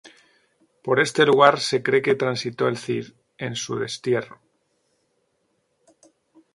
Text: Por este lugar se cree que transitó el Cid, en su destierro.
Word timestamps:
Por 0.83 0.99
este 0.99 1.27
lugar 1.27 1.59
se 1.59 1.83
cree 1.83 2.01
que 2.01 2.15
transitó 2.23 2.67
el 2.67 2.75
Cid, 2.79 3.13
en 3.37 3.55
su 3.55 3.75
destierro. 3.77 4.41